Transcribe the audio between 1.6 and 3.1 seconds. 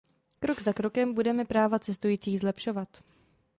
cestujících zlepšovat.